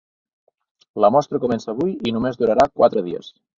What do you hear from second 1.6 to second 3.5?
avui i només durarà quatre dies.